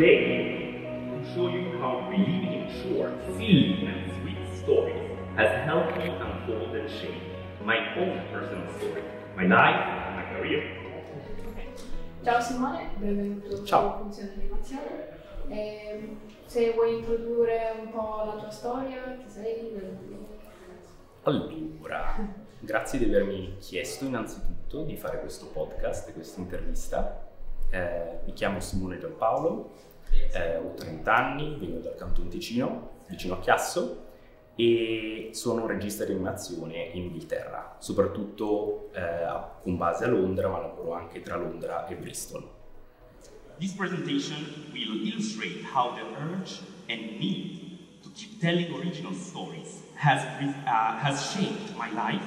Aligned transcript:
today 0.00 0.80
to 1.12 1.34
show 1.34 1.48
you 1.48 1.76
how 1.78 2.08
believing 2.08 2.52
in 2.56 2.66
short, 2.80 3.12
silly, 3.26 3.84
and 3.84 4.10
sweet 4.16 4.40
stories 4.56 4.96
has 5.36 5.50
helped 5.66 5.94
me 5.98 6.08
unfold 6.08 6.74
and 6.74 6.88
shape 6.88 7.20
my 7.62 7.76
own 7.98 8.18
personal 8.32 8.66
story, 8.78 9.02
my 9.36 9.44
life, 9.44 9.76
my 10.16 10.24
career. 10.32 10.62
Ciao 12.24 12.40
Simone, 12.40 12.88
benvenuto 12.96 13.62
Ciao. 13.64 13.98
Funzione 13.98 14.32
Animazione. 14.38 15.08
Ehm, 15.48 16.16
se 16.46 16.72
vuoi 16.72 16.96
introdurre 16.96 17.74
un 17.82 17.90
po' 17.90 18.22
la 18.24 18.40
tua 18.40 18.50
storia, 18.50 19.18
chi 19.18 19.28
sei? 19.28 19.78
Allora, 21.24 22.26
grazie 22.58 22.98
di 22.98 23.04
avermi 23.04 23.56
chiesto 23.58 24.06
innanzitutto 24.06 24.82
di 24.82 24.96
fare 24.96 25.20
questo 25.20 25.48
podcast 25.48 26.08
e 26.08 26.12
questa 26.14 26.40
intervista. 26.40 27.28
Eh, 27.68 28.18
mi 28.24 28.32
chiamo 28.32 28.58
Simone 28.60 28.98
Giampaolo, 28.98 29.88
eh, 30.32 30.56
ho 30.56 30.74
30 30.74 31.14
anni, 31.14 31.56
vengo 31.58 31.78
dal 31.78 31.94
Canton 31.96 32.28
Ticino, 32.28 32.90
vicino 33.08 33.34
a 33.34 33.38
Chiasso, 33.40 34.08
e 34.54 35.30
sono 35.32 35.62
un 35.62 35.68
regista 35.68 36.04
di 36.04 36.12
animazione 36.12 36.90
in 36.92 37.04
Inghilterra, 37.04 37.76
soprattutto 37.78 38.90
eh, 38.92 39.26
con 39.62 39.76
base 39.76 40.04
a 40.04 40.08
Londra, 40.08 40.48
ma 40.48 40.58
lavoro 40.58 40.92
anche 40.92 41.20
tra 41.20 41.36
Londra 41.36 41.86
e 41.86 41.94
Bristol. 41.94 42.48
This 43.58 43.72
presentation 43.72 44.36
will 44.72 45.06
illustrate 45.06 45.62
how 45.62 45.94
the 45.94 46.02
urge 46.18 46.60
and 46.88 47.18
need 47.18 47.78
to 48.02 48.10
keep 48.14 48.40
telling 48.40 48.72
original 48.74 49.12
stories 49.12 49.82
has, 49.96 50.22
uh, 50.66 50.98
has 50.98 51.30
shaped 51.30 51.76
my 51.76 51.90
life 51.90 52.24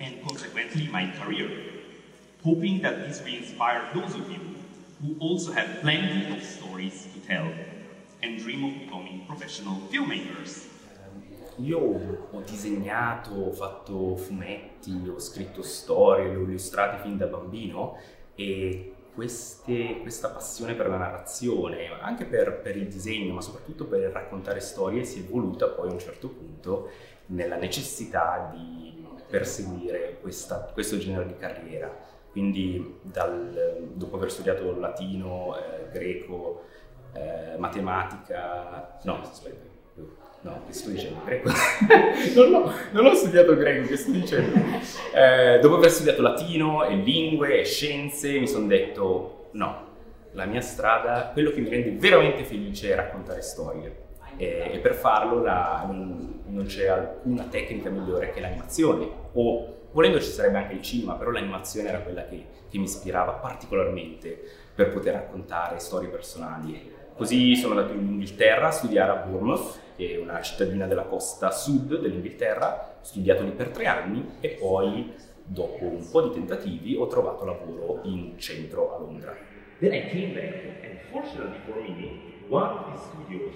and 0.00 0.20
consequently 0.26 0.88
my 0.88 1.10
career. 1.20 1.48
Hoping 2.42 2.82
that 2.82 3.06
this 3.06 3.22
will 3.22 3.34
inspire 3.34 3.88
those 3.94 4.14
of 4.14 4.28
you 4.28 4.51
who 5.02 5.16
also 5.18 5.52
have 5.52 5.80
plenty 5.80 6.30
of 6.32 6.40
stories 6.42 7.08
to 7.12 7.20
tell 7.26 7.46
and 8.22 8.38
dream 8.38 8.64
of 8.64 8.72
becoming 8.78 9.26
professional 9.26 9.80
filmmakers. 9.90 10.70
Io 11.58 11.78
ho 11.78 12.40
disegnato, 12.46 13.34
ho 13.34 13.52
fatto 13.52 14.16
fumetti, 14.16 15.08
ho 15.08 15.18
scritto 15.18 15.62
storie, 15.62 16.28
le 16.28 16.36
ho 16.36 16.42
illustrate 16.42 17.02
fin 17.02 17.16
da 17.18 17.26
bambino 17.26 17.96
e 18.34 18.94
queste- 19.14 19.98
questa 20.00 20.28
passione 20.30 20.74
per 20.74 20.88
la 20.88 20.96
narrazione, 20.96 21.88
anche 22.00 22.24
per, 22.24 22.60
per 22.60 22.76
il 22.76 22.88
disegno, 22.88 23.34
ma 23.34 23.42
soprattutto 23.42 23.84
per 23.84 24.00
raccontare 24.10 24.60
storie, 24.60 25.04
si 25.04 25.18
è 25.18 25.22
evoluta 25.24 25.66
poi 25.68 25.88
a 25.90 25.92
un 25.92 25.98
certo 25.98 26.28
punto 26.28 26.88
nella 27.26 27.56
necessità 27.56 28.50
di 28.54 29.04
perseguire 29.28 30.18
questa- 30.20 30.70
questo 30.72 30.96
genere 30.96 31.26
di 31.26 31.36
carriera. 31.36 31.94
Quindi 32.32 32.98
dal- 33.02 33.88
dopo 33.92 34.16
aver 34.16 34.30
studiato 34.30 34.78
latino, 34.78 35.54
eh, 35.56 35.90
greco, 35.92 36.64
eh, 37.12 37.58
matematica, 37.58 38.98
no, 39.02 39.20
aspetta, 39.20 39.68
no, 40.40 40.62
che 40.66 40.72
sto 40.72 40.88
dicendo? 40.90 41.20
Greco? 41.24 41.50
non, 42.34 42.50
l'ho, 42.50 42.72
non 42.92 43.06
ho 43.06 43.14
studiato 43.14 43.54
greco, 43.54 43.86
che 43.86 43.96
sto 43.96 44.10
dicendo? 44.12 44.58
Eh, 45.14 45.58
dopo 45.60 45.76
aver 45.76 45.90
studiato 45.90 46.22
latino 46.22 46.84
e 46.84 46.94
lingue 46.96 47.60
e 47.60 47.64
scienze, 47.64 48.38
mi 48.38 48.48
sono 48.48 48.66
detto 48.66 49.48
no, 49.52 49.86
la 50.32 50.46
mia 50.46 50.62
strada, 50.62 51.30
quello 51.34 51.50
che 51.50 51.60
mi 51.60 51.68
rende 51.68 51.90
veramente 51.92 52.44
felice 52.44 52.92
è 52.92 52.94
raccontare 52.94 53.42
storie. 53.42 54.00
E, 54.38 54.70
e 54.72 54.78
per 54.78 54.94
farlo 54.94 55.42
la- 55.42 55.84
non, 55.86 56.40
non 56.46 56.64
c'è 56.64 56.86
alcuna 56.88 57.44
tecnica 57.44 57.90
migliore 57.90 58.30
che 58.32 58.40
l'animazione. 58.40 59.06
O 59.34 59.74
volendo 59.92 60.20
ci 60.20 60.30
sarebbe 60.30 60.58
anche 60.58 60.74
il 60.74 60.82
cinema, 60.82 61.14
però 61.14 61.30
l'animazione 61.30 61.88
era 61.88 62.00
quella 62.00 62.24
che, 62.24 62.44
che 62.68 62.78
mi 62.78 62.84
ispirava 62.84 63.32
particolarmente 63.32 64.42
per 64.74 64.90
poter 64.90 65.14
raccontare 65.14 65.78
storie 65.78 66.08
personali. 66.08 66.90
Così 67.14 67.54
sono 67.56 67.78
andato 67.78 67.92
in 67.92 68.08
Inghilterra 68.08 68.68
a 68.68 68.70
studiare 68.70 69.10
a 69.12 69.16
Bournemouth, 69.16 69.78
che 69.96 70.14
è 70.14 70.18
una 70.18 70.40
cittadina 70.40 70.86
della 70.86 71.04
costa 71.04 71.50
sud 71.50 72.00
dell'Inghilterra, 72.00 72.96
ho 73.00 73.04
studiato 73.04 73.42
lì 73.42 73.50
per 73.50 73.68
tre 73.68 73.86
anni 73.86 74.36
e 74.40 74.56
poi, 74.58 75.12
dopo 75.44 75.84
un 75.84 76.08
po' 76.10 76.22
di 76.22 76.30
tentativi, 76.30 76.96
ho 76.96 77.06
trovato 77.06 77.44
lavoro 77.44 78.00
in 78.04 78.38
centro 78.38 78.94
a 78.94 78.98
Londra. 78.98 79.36
Then 79.78 79.92
I 79.92 80.08
came 80.08 80.32
back, 80.32 80.64
and 80.84 80.98
fortunately 81.10 81.58
for 81.66 81.76
me, 81.82 82.40
one 82.48 82.70
of 82.70 82.92
the 82.92 82.98
studios 82.98 83.54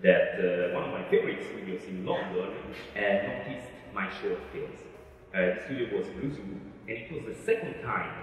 that 0.00 0.38
uh, 0.38 0.74
one 0.74 0.84
of 0.84 0.92
my 0.92 1.04
favorite 1.10 1.42
studios 1.42 1.82
in 1.88 2.04
London 2.04 2.48
uh, 2.94 3.00
noticed 3.00 3.68
my 3.92 4.08
short 4.20 4.40
films. 4.52 4.93
The 5.34 5.58
studio 5.64 5.98
was 5.98 6.06
Blue 6.14 6.30
Zoo, 6.30 6.42
and 6.86 6.96
it 6.96 7.10
was 7.10 7.24
the 7.26 7.42
second 7.42 7.82
time 7.82 8.14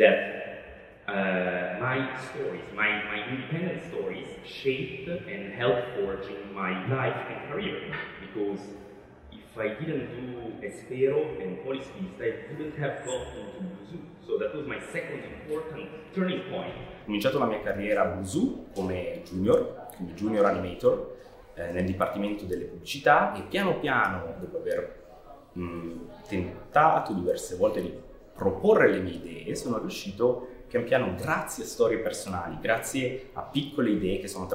that 0.00 1.04
uh, 1.06 1.78
my 1.78 2.18
stories, 2.18 2.64
my, 2.74 3.04
my 3.04 3.22
independent 3.30 3.86
stories, 3.88 4.26
shaped 4.44 5.06
and 5.06 5.52
helped 5.52 5.94
forging 5.94 6.52
my 6.52 6.72
life 6.88 7.14
and 7.30 7.52
career. 7.52 7.94
Because 8.20 8.58
if 9.30 9.56
I 9.56 9.68
didn't 9.78 10.10
do 10.10 10.66
Espero 10.66 11.40
and 11.40 11.58
Polispista, 11.58 12.20
I 12.20 12.50
wouldn't 12.50 12.76
have 12.78 13.06
gotten 13.06 13.46
to 13.54 13.86
Zoo. 13.88 14.02
So 14.26 14.38
that 14.38 14.52
was 14.56 14.66
my 14.66 14.80
second 14.90 15.22
important 15.22 15.88
turning 16.12 16.50
point. 16.50 16.74
Ho 16.74 17.04
cominciato 17.04 17.38
la 17.38 17.46
mia 17.46 17.62
carriera 17.62 18.02
a 18.02 18.16
Blue 18.16 18.66
come 18.74 19.22
junior, 19.24 19.88
come 19.96 20.14
junior 20.14 20.44
animator, 20.46 21.14
eh, 21.54 21.70
nel 21.70 21.84
dipartimento 21.84 22.44
delle 22.44 22.64
pubblicità 22.64 23.34
e 23.36 23.42
piano 23.42 23.78
piano, 23.78 24.34
dopo 24.40 24.58
aver 24.58 25.06
tentato 26.28 27.12
diverse 27.12 27.56
volte 27.56 27.80
di 27.80 27.92
proporre 28.34 28.90
le 28.90 29.00
mie 29.00 29.14
idee, 29.14 29.54
sono 29.56 29.78
riuscito 29.78 30.48
pian 30.68 30.84
piano, 30.84 31.14
grazie 31.16 31.64
a 31.64 31.66
storie 31.66 31.98
personali, 31.98 32.58
grazie 32.60 33.30
a 33.32 33.40
piccole 33.42 33.90
idee 33.90 34.20
che 34.20 34.28
sono, 34.28 34.46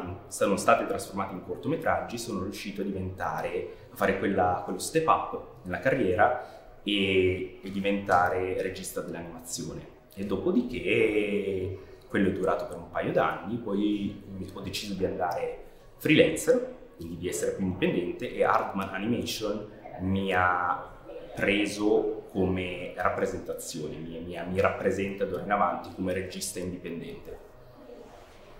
in- 0.00 0.16
sono 0.28 0.56
state 0.56 0.86
trasformate 0.86 1.34
in 1.34 1.44
cortometraggi, 1.44 2.18
sono 2.18 2.42
riuscito 2.42 2.80
a 2.80 2.84
diventare, 2.84 3.68
a 3.92 3.96
fare 3.96 4.18
quella- 4.18 4.62
quello 4.64 4.78
step 4.78 5.06
up 5.06 5.42
nella 5.64 5.78
carriera 5.78 6.80
e, 6.82 7.60
e 7.62 7.70
diventare 7.70 8.60
regista 8.62 9.02
dell'animazione. 9.02 9.96
E 10.14 10.24
dopodiché 10.24 11.78
quello 12.08 12.30
è 12.30 12.32
durato 12.32 12.66
per 12.66 12.78
un 12.78 12.90
paio 12.90 13.12
d'anni, 13.12 13.56
poi 13.56 14.22
ho 14.52 14.60
deciso 14.60 14.94
di 14.94 15.04
andare 15.04 15.64
freelancer, 15.98 16.76
quindi 16.96 17.18
di 17.18 17.28
essere 17.28 17.52
più 17.52 17.64
indipendente 17.64 18.34
e 18.34 18.42
Hardman 18.42 18.88
Animation 18.88 19.68
mi 19.98 20.32
ha 20.32 20.92
preso 21.32 22.26
come 22.30 22.92
rappresentazione, 22.96 23.96
mi, 23.96 24.20
mi- 24.20 24.40
mi 24.48 24.60
rappresenta 24.60 25.24
d'ora 25.24 25.44
in 25.44 25.50
avanti 25.52 25.92
come 25.94 26.12
regista 26.12 26.58
indipendente. 26.58 27.46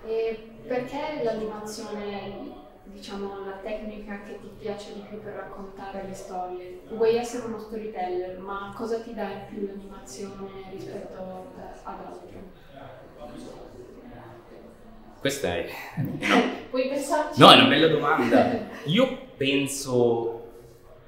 E 0.01 0.63
perché 0.67 1.21
l'animazione, 1.23 2.55
diciamo, 2.83 3.43
la 3.45 3.59
tecnica 3.59 4.23
che 4.23 4.39
ti 4.39 4.49
piace 4.59 4.93
di 4.95 5.01
più 5.01 5.21
per 5.23 5.35
raccontare 5.35 6.05
le 6.07 6.15
storie? 6.15 6.83
Vuoi 6.89 7.17
essere 7.17 7.47
uno 7.47 7.59
storyteller, 7.59 8.39
ma 8.39 8.73
cosa 8.77 9.01
ti 9.01 9.13
dà 9.15 9.29
in 9.31 9.45
più 9.47 9.67
l'animazione 9.67 10.63
rispetto 10.71 11.53
eh, 11.57 11.81
ad 11.83 12.01
altro? 12.01 12.53
Questa 15.19 15.49
è... 15.57 15.69
Puoi 16.71 16.89
pensarci? 16.89 17.41
No, 17.41 17.51
è 17.51 17.55
una 17.55 17.67
bella 17.69 17.89
domanda. 17.89 18.69
Io 18.85 19.33
penso... 19.37 20.48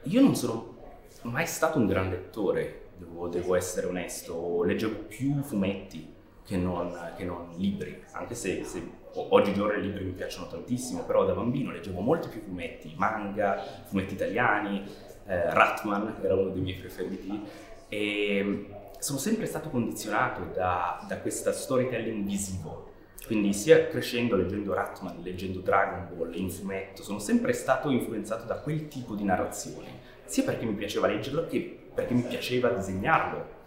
Io 0.05 0.22
non 0.22 0.34
sono 0.34 0.77
mai 1.22 1.47
stato 1.47 1.78
un 1.78 1.87
gran 1.87 2.09
lettore, 2.09 2.88
devo, 2.97 3.28
devo 3.28 3.55
essere 3.55 3.87
onesto. 3.87 4.62
Leggevo 4.62 5.00
più 5.00 5.43
fumetti 5.43 6.15
che 6.44 6.56
non, 6.56 7.12
che 7.16 7.25
non 7.25 7.50
libri, 7.56 8.03
anche 8.12 8.34
se, 8.34 8.65
se 8.65 8.83
oggigiorno 9.12 9.78
i 9.78 9.83
libri 9.83 10.05
mi 10.05 10.12
piacciono 10.12 10.47
tantissimo, 10.47 11.05
però 11.05 11.25
da 11.27 11.34
bambino 11.34 11.71
leggevo 11.71 12.00
molti 12.00 12.28
più 12.28 12.41
fumetti, 12.41 12.94
manga, 12.97 13.62
fumetti 13.87 14.15
italiani, 14.15 14.83
eh, 15.27 15.52
Ratman 15.52 16.17
era 16.23 16.35
uno 16.35 16.49
dei 16.50 16.62
miei 16.62 16.79
preferiti 16.79 17.43
e 17.88 18.67
sono 18.99 19.19
sempre 19.19 19.47
stato 19.47 19.69
condizionato 19.69 20.50
da, 20.55 21.05
da 21.06 21.19
questa 21.19 21.52
storytelling 21.52 22.25
visivo. 22.25 22.89
Quindi 23.26 23.52
sia 23.52 23.87
crescendo 23.87 24.34
leggendo 24.37 24.75
Ratman, 24.75 25.20
leggendo 25.22 25.61
Dragon 25.61 26.08
Ball 26.17 26.34
in 26.37 26.50
fumetto, 26.50 27.02
sono 27.02 27.19
sempre 27.20 27.52
stato 27.52 27.90
influenzato 27.90 28.44
da 28.44 28.56
quel 28.56 28.88
tipo 28.88 29.14
di 29.14 29.22
narrazione, 29.25 29.87
sia 30.25 30.43
perché 30.43 30.64
mi 30.64 30.75
piaceva 30.75 31.06
leggerlo 31.06 31.46
che 31.46 31.76
perché 31.94 32.14
mi 32.14 32.22
piaceva 32.22 32.70
disegnarlo. 32.70 33.58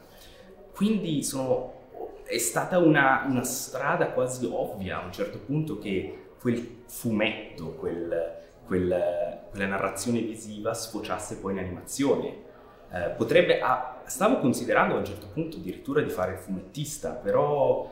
Quindi 0.74 1.24
sono- 1.24 1.82
è 2.26 2.38
stata 2.38 2.78
una, 2.80 3.26
una 3.28 3.44
strada 3.44 4.08
quasi 4.12 4.46
ovvia 4.52 5.02
a 5.02 5.06
un 5.06 5.12
certo 5.12 5.40
punto 5.40 5.78
che 5.78 6.18
quel 6.40 6.82
fumetto, 6.88 7.72
quel- 7.74 8.32
quel- 8.66 9.42
quella 9.50 9.66
narrazione 9.68 10.22
visiva 10.22 10.74
sfociasse 10.74 11.38
poi 11.38 11.54
in 11.54 11.60
animazione. 11.60 12.52
Eh, 12.92 13.10
potrebbe, 13.18 13.60
ah, 13.60 14.02
stavo 14.06 14.40
considerando 14.40 14.96
a 14.96 14.98
un 14.98 15.06
certo 15.06 15.28
punto 15.34 15.58
addirittura 15.58 16.02
di 16.02 16.10
fare 16.10 16.34
il 16.34 16.38
fumettista, 16.40 17.10
però 17.12 17.90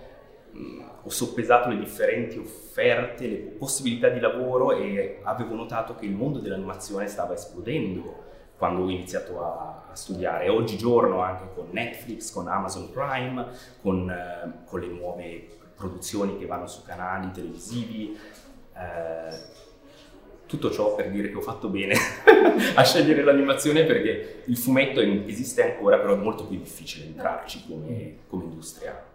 ho 1.04 1.10
soppesato 1.10 1.70
le 1.70 1.80
differenti 1.80 2.38
offerte, 2.38 3.28
le 3.28 3.38
possibilità 3.38 4.10
di 4.10 4.20
lavoro 4.20 4.74
e 4.74 5.20
avevo 5.24 5.56
notato 5.56 5.96
che 5.96 6.06
il 6.06 6.14
mondo 6.14 6.40
dell'animazione 6.40 7.08
stava 7.08 7.34
esplodendo 7.34 8.30
quando 8.58 8.84
ho 8.84 8.90
iniziato 8.90 9.44
a, 9.44 9.88
a 9.90 9.96
studiare. 9.96 10.50
Oggigiorno 10.50 11.22
anche 11.22 11.46
con 11.56 11.70
Netflix, 11.72 12.32
con 12.32 12.48
Amazon 12.48 12.92
Prime, 12.92 13.48
con, 13.82 14.10
eh, 14.10 14.66
con 14.66 14.80
le 14.80 14.88
nuove 14.88 15.48
produzioni 15.76 16.38
che 16.38 16.46
vanno 16.46 16.68
su 16.68 16.84
canali 16.84 17.32
televisivi. 17.32 18.16
Eh, 18.76 19.60
tutto 20.46 20.70
ciò 20.70 20.96
per 20.96 21.10
dire 21.10 21.30
che 21.30 21.38
ho 21.38 21.42
fatto 21.42 21.70
bene 21.70 21.96
a 22.76 22.84
scegliere 22.84 23.24
l'animazione 23.24 23.86
perché 23.86 24.44
il 24.46 24.58
fumetto 24.58 25.00
esiste 25.00 25.64
ancora, 25.64 25.98
però 25.98 26.14
è 26.14 26.18
molto 26.18 26.46
più 26.46 26.58
difficile 26.58 27.06
entrarci 27.06 27.66
come, 27.68 28.18
come 28.28 28.44
industria. 28.44 29.11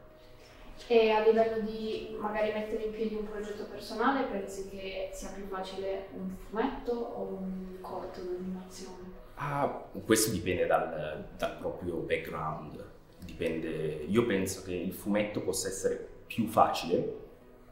E 0.88 1.10
a 1.10 1.20
livello 1.20 1.60
di 1.60 2.16
magari 2.20 2.52
mettere 2.52 2.84
in 2.84 2.92
piedi 2.92 3.14
un 3.14 3.28
progetto 3.28 3.64
personale, 3.64 4.24
pensi 4.24 4.68
che 4.68 5.10
sia 5.12 5.30
più 5.30 5.46
facile 5.46 6.08
un 6.12 6.36
fumetto 6.48 6.92
o 6.92 7.22
un 7.22 7.78
corto 7.80 8.20
d'animazione? 8.20 9.14
Ah, 9.34 9.84
questo 10.04 10.30
dipende 10.30 10.66
dal, 10.66 11.26
dal 11.36 11.56
proprio 11.58 11.96
background. 11.96 12.84
Dipende. 13.18 13.68
Io 14.06 14.24
penso 14.26 14.62
che 14.62 14.74
il 14.74 14.92
fumetto 14.92 15.40
possa 15.40 15.68
essere 15.68 16.08
più 16.26 16.46
facile 16.46 17.24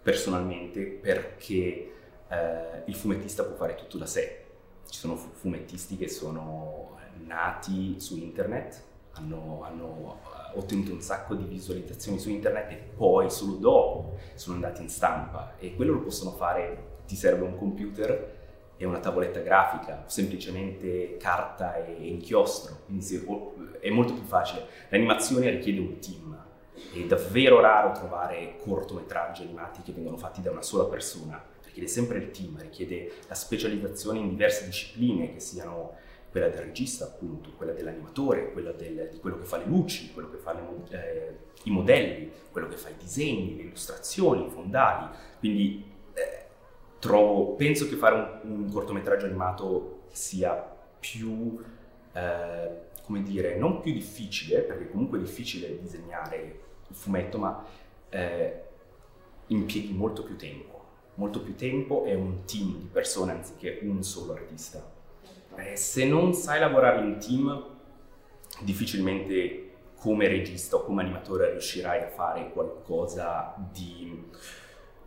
personalmente 0.02 0.82
perché 0.82 1.92
eh, 2.28 2.82
il 2.84 2.94
fumettista 2.94 3.44
può 3.44 3.54
fare 3.54 3.74
tutto 3.76 3.98
da 3.98 4.06
sé. 4.06 4.42
Ci 4.88 4.98
sono 4.98 5.16
fumettisti 5.16 5.96
che 5.96 6.08
sono 6.08 6.98
nati 7.24 7.98
su 7.98 8.16
internet, 8.18 8.82
hanno, 9.14 9.62
hanno 9.64 10.20
eh, 10.24 10.58
ottenuto 10.58 10.92
un 10.92 11.00
sacco 11.00 11.34
di 11.34 11.44
visualizzazioni 11.44 12.18
su 12.18 12.30
internet 12.30 12.70
e 12.70 12.76
poi 12.96 13.30
solo 13.30 13.54
dopo 13.54 14.18
sono 14.34 14.56
andati 14.56 14.82
in 14.82 14.88
stampa. 14.88 15.54
E 15.58 15.74
quello 15.74 15.94
lo 15.94 16.00
possono 16.00 16.32
fare, 16.32 17.00
ti 17.06 17.16
serve 17.16 17.44
un 17.44 17.56
computer 17.56 18.42
e 18.76 18.84
una 18.84 18.98
tavoletta 18.98 19.40
grafica, 19.40 20.02
semplicemente 20.06 21.16
carta 21.16 21.76
e 21.76 22.08
inchiostro, 22.08 22.80
quindi 22.86 23.04
è 23.80 23.90
molto 23.90 24.14
più 24.14 24.24
facile. 24.24 24.66
L'animazione 24.88 25.50
richiede 25.50 25.80
un 25.80 25.98
team, 25.98 26.44
è 26.92 27.06
davvero 27.06 27.60
raro 27.60 27.92
trovare 27.92 28.56
cortometraggi 28.58 29.42
animati 29.42 29.82
che 29.82 29.92
vengono 29.92 30.16
fatti 30.16 30.42
da 30.42 30.50
una 30.50 30.62
sola 30.62 30.84
persona. 30.84 31.42
Richiede 31.64 31.88
sempre 31.88 32.18
il 32.18 32.30
team, 32.30 32.60
richiede 32.60 33.12
la 33.28 33.34
specializzazione 33.34 34.18
in 34.18 34.28
diverse 34.28 34.64
discipline, 34.64 35.32
che 35.32 35.40
siano 35.40 35.94
quella 36.34 36.48
del 36.48 36.62
regista, 36.62 37.04
appunto, 37.04 37.52
quella 37.56 37.70
dell'animatore, 37.70 38.50
quella 38.50 38.72
del, 38.72 39.08
di 39.12 39.20
quello 39.20 39.38
che 39.38 39.44
fa 39.44 39.56
le 39.56 39.66
luci, 39.66 40.12
quello 40.12 40.28
che 40.28 40.36
fa 40.38 40.52
le, 40.52 40.62
eh, 40.88 41.36
i 41.62 41.70
modelli, 41.70 42.28
quello 42.50 42.66
che 42.66 42.74
fa 42.74 42.88
i 42.88 42.96
disegni, 42.98 43.54
le 43.54 43.62
illustrazioni, 43.62 44.46
i 44.46 44.50
fondali. 44.50 45.16
Quindi 45.38 45.84
eh, 46.12 46.46
trovo, 46.98 47.54
penso 47.54 47.88
che 47.88 47.94
fare 47.94 48.40
un, 48.42 48.62
un, 48.62 48.68
cortometraggio 48.68 49.26
animato 49.26 50.06
sia 50.08 50.54
più, 50.98 51.62
eh, 52.12 52.70
come 53.04 53.22
dire, 53.22 53.54
non 53.54 53.80
più 53.80 53.92
difficile, 53.92 54.62
perché 54.62 54.90
comunque 54.90 55.18
è 55.18 55.20
difficile 55.20 55.78
disegnare 55.78 56.58
il 56.88 56.96
fumetto, 56.96 57.38
ma 57.38 57.64
eh, 58.08 58.60
impieghi 59.46 59.92
molto 59.92 60.24
più 60.24 60.34
tempo 60.34 60.82
molto 61.16 61.40
più 61.42 61.54
tempo 61.54 62.04
e 62.04 62.14
un 62.16 62.44
team 62.44 62.76
di 62.76 62.88
persone 62.90 63.30
anziché 63.30 63.78
un 63.82 64.02
solo 64.02 64.32
artista. 64.32 64.93
Eh, 65.56 65.76
se 65.76 66.04
non 66.04 66.34
sai 66.34 66.60
lavorare 66.60 67.00
in 67.04 67.18
team, 67.18 67.64
difficilmente 68.60 69.60
come 69.96 70.28
regista 70.28 70.76
o 70.76 70.84
come 70.84 71.02
animatore 71.02 71.50
riuscirai 71.50 72.02
a 72.02 72.08
fare 72.08 72.50
qualcosa 72.52 73.54
di, 73.72 74.30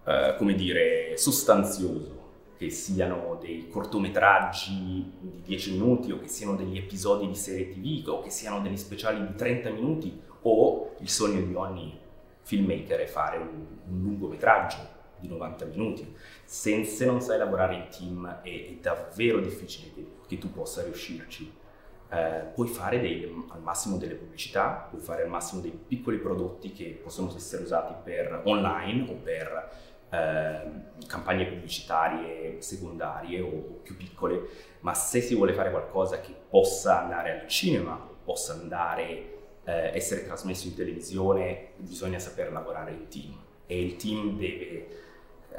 eh, 0.05 0.35
come 0.38 0.55
dire, 0.55 1.15
sostanzioso, 1.17 2.25
che 2.57 2.71
siano 2.71 3.38
dei 3.39 3.69
cortometraggi 3.69 5.13
di 5.19 5.41
10 5.44 5.71
minuti 5.73 6.11
o 6.11 6.19
che 6.19 6.27
siano 6.27 6.55
degli 6.55 6.77
episodi 6.77 7.27
di 7.27 7.35
serie 7.35 7.69
tv 7.69 8.07
o 8.09 8.21
che 8.21 8.31
siano 8.31 8.61
degli 8.61 8.77
speciali 8.77 9.25
di 9.25 9.35
30 9.35 9.69
minuti 9.69 10.19
o 10.41 10.95
il 10.99 11.09
sogno 11.09 11.41
di 11.41 11.53
ogni 11.53 11.99
filmmaker 12.41 13.01
è 13.01 13.05
fare 13.05 13.38
un, 13.38 13.65
un 13.89 14.01
lungometraggio 14.01 14.96
di 15.19 15.27
90 15.27 15.65
minuti. 15.65 16.15
Se, 16.43 16.83
se 16.83 17.05
non 17.05 17.21
sai 17.21 17.37
lavorare 17.37 17.75
in 17.75 17.87
team 17.89 18.41
è, 18.41 18.49
è 18.49 18.73
davvero 18.81 19.39
difficile 19.39 19.91
che, 19.93 20.05
che, 20.27 20.37
tu 20.37 20.51
possa 20.51 20.83
riuscirci. 20.83 21.53
Eh, 22.09 22.45
puoi 22.53 22.67
fare 22.67 22.99
dei, 22.99 23.23
al 23.49 23.61
massimo 23.61 23.97
delle 23.97 24.15
pubblicità, 24.15 24.87
puoi 24.89 25.01
fare 25.01 25.23
al 25.23 25.29
massimo 25.29 25.61
dei 25.61 25.71
piccoli 25.71 26.17
prodotti 26.17 26.71
che 26.71 26.99
possono 27.01 27.33
essere 27.35 27.63
usati 27.63 27.93
per 28.03 28.41
online 28.45 29.09
o 29.09 29.15
per 29.15 29.71
eh, 30.09 30.61
campagne 31.05 31.45
pubblicitarie 31.47 32.61
secondarie 32.61 33.41
o, 33.41 33.79
più 33.83 33.97
piccole, 33.97 34.47
ma 34.81 34.93
se 34.93 35.19
si 35.21 35.35
vuole 35.35 35.53
fare 35.53 35.69
qualcosa 35.69 36.21
che 36.21 36.33
possa 36.49 37.01
andare 37.01 37.41
al 37.41 37.47
cinema, 37.47 37.95
possa 38.23 38.53
andare 38.53 39.35
eh, 39.65 39.91
essere 39.93 40.25
trasmesso 40.25 40.67
in 40.67 40.75
televisione, 40.75 41.71
bisogna 41.75 42.19
saper 42.19 42.51
lavorare 42.51 42.91
in 42.91 43.07
team 43.09 43.45
e 43.67 43.81
il 43.81 43.97
team 43.97 44.37
deve 44.37 44.87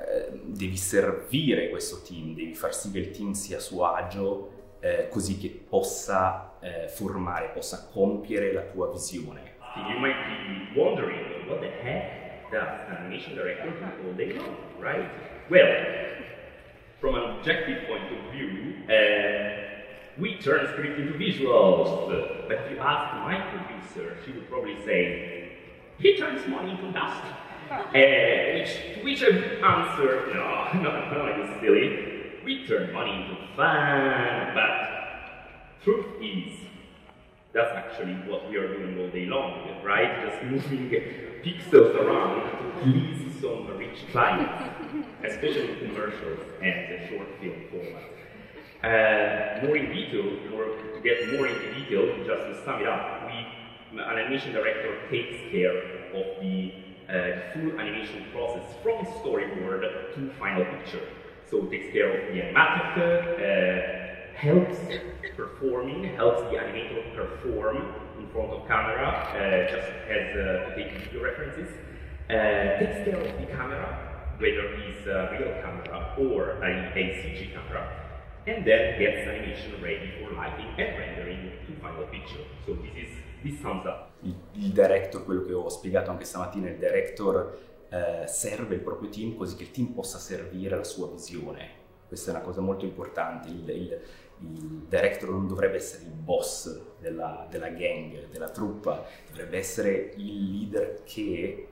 eh, 0.06 0.40
devi 0.44 0.76
servire 0.76 1.70
questo 1.70 2.02
team, 2.02 2.34
devi 2.34 2.54
far 2.54 2.74
sì 2.74 2.90
che 2.90 2.98
il 2.98 3.10
team 3.10 3.32
sia 3.32 3.56
a 3.56 3.60
suo 3.60 3.84
agio 3.86 4.52
eh, 4.80 5.08
così 5.08 5.38
che 5.38 5.48
possa 5.48 6.56
eh, 6.60 6.88
formare, 6.88 7.48
possa 7.48 7.88
compiere 7.90 8.52
la 8.52 8.62
tua 8.62 8.90
visione. 8.90 9.56
You 9.76 9.98
might 9.98 10.16
be 10.26 10.80
wondering 10.80 11.46
what 11.48 11.60
the 11.60 11.70
heck 11.82 12.50
does 12.50 12.80
an 12.88 12.96
animation 12.96 13.34
director 13.34 13.70
do 13.70 14.08
all 14.08 14.14
day 14.14 14.32
long, 14.32 14.56
right? 14.80 15.08
Well, 15.50 15.68
from 17.00 17.14
an 17.14 17.36
objective 17.36 17.86
point 17.86 18.10
of 18.10 18.32
view, 18.32 18.74
uh, 18.88 19.68
we 20.18 20.36
turn 20.38 20.66
script 20.72 20.98
into 20.98 21.12
visuals. 21.12 22.08
But 22.48 22.58
if 22.58 22.70
you 22.72 22.78
ask 22.78 23.14
my 23.22 23.40
producer, 23.50 24.16
she 24.24 24.32
would 24.32 24.48
probably 24.48 24.76
say, 24.84 25.52
he 25.98 26.16
turns 26.16 26.46
money 26.48 26.72
into 26.72 26.90
dust. 26.92 27.22
Uh, 27.70 27.82
which, 27.92 28.72
to 28.94 29.02
which 29.02 29.22
I 29.22 29.26
answer, 29.60 30.32
no, 30.32 30.72
no, 30.82 30.90
no, 31.12 31.26
it's 31.36 31.60
silly. 31.60 32.40
We 32.44 32.66
turn 32.66 32.92
money 32.94 33.12
into 33.12 33.36
fun, 33.56 34.54
but 34.54 35.84
truth 35.84 36.06
is, 36.22 36.60
that's 37.52 37.72
actually 37.72 38.14
what 38.30 38.48
we 38.48 38.56
are 38.56 38.74
doing 38.74 38.98
all 38.98 39.10
day 39.10 39.26
long, 39.26 39.82
right? 39.84 40.26
Just 40.26 40.42
moving 40.44 40.88
pixels 41.44 41.94
around 41.94 42.40
to 42.40 42.80
please 42.80 43.40
some 43.40 43.66
rich 43.76 43.98
clients, 44.12 44.64
especially 45.24 45.76
commercials 45.76 46.40
and 46.62 47.02
the 47.02 47.08
short 47.08 47.28
film 47.40 47.64
format. 47.70 48.08
Uh, 48.82 49.66
more 49.66 49.76
in 49.76 49.92
detail, 49.92 50.24
more, 50.50 50.64
to 50.64 51.00
get 51.02 51.32
more 51.32 51.46
into 51.46 51.74
detail, 51.74 52.16
just 52.24 52.42
to 52.46 52.64
sum 52.64 52.80
it 52.80 52.88
up, 52.88 53.26
we, 53.26 53.98
an 53.98 54.00
animation 54.00 54.52
director 54.52 54.96
takes 55.10 55.50
care 55.50 55.76
of 56.14 56.40
the 56.40 56.87
full 57.08 57.80
animation 57.80 58.26
process 58.32 58.74
from 58.82 59.04
storyboard 59.06 59.82
to 60.14 60.30
final 60.38 60.64
picture. 60.64 61.06
So 61.50 61.64
it 61.64 61.70
takes 61.70 61.92
care 61.92 62.12
of 62.12 62.34
the 62.34 62.40
animatic, 62.42 62.88
uh, 63.40 64.36
helps 64.36 64.78
performing, 65.34 66.14
helps 66.16 66.42
the 66.50 66.58
animator 66.58 67.14
perform 67.16 67.76
in 68.18 68.28
front 68.28 68.50
of 68.50 68.68
camera, 68.68 69.08
uh, 69.08 69.70
just 69.72 69.88
as 70.10 70.36
uh, 70.36 70.68
to 70.68 70.74
video 70.76 71.24
references, 71.24 71.70
uh, 72.28 72.78
takes 72.78 73.08
care 73.08 73.16
of 73.16 73.40
the 73.40 73.46
camera, 73.46 74.34
whether 74.36 74.68
it's 74.84 75.06
a 75.06 75.32
real 75.32 75.54
camera 75.62 76.14
or 76.18 76.50
a, 76.62 76.92
a 76.94 77.04
CG 77.18 77.54
camera, 77.54 77.88
and 78.46 78.66
then 78.66 78.98
gets 78.98 79.26
animation 79.26 79.80
ready 79.82 80.12
for 80.20 80.34
lighting 80.34 80.68
and 80.76 80.98
rendering 80.98 81.52
to 81.66 81.80
final 81.80 82.04
picture. 82.04 82.44
So 82.66 82.74
this 82.74 83.08
is 83.08 83.14
up. 83.86 84.08
il, 84.20 84.34
il 84.52 84.72
director, 84.72 85.24
quello 85.24 85.44
che 85.44 85.52
ho 85.52 85.68
spiegato 85.68 86.10
anche 86.10 86.24
stamattina, 86.24 86.68
il 86.68 86.78
director 86.78 87.58
eh, 87.88 88.26
serve 88.26 88.74
il 88.74 88.80
proprio 88.80 89.08
team 89.08 89.36
così 89.36 89.56
che 89.56 89.64
il 89.64 89.70
team 89.70 89.88
possa 89.88 90.18
servire 90.18 90.76
la 90.76 90.84
sua 90.84 91.08
visione. 91.08 91.76
Questa 92.06 92.30
è 92.30 92.34
una 92.34 92.42
cosa 92.42 92.60
molto 92.60 92.84
importante. 92.84 93.48
Il, 93.48 93.68
il, 93.68 94.00
il 94.40 94.86
director 94.88 95.30
non 95.30 95.46
dovrebbe 95.46 95.76
essere 95.76 96.04
il 96.04 96.10
boss 96.10 96.80
della, 97.00 97.46
della, 97.50 97.68
gang, 97.68 98.28
della 98.28 98.48
truppa, 98.48 99.04
dovrebbe 99.28 99.58
essere 99.58 100.12
il 100.16 100.50
leader 100.50 101.02
che 101.04 101.68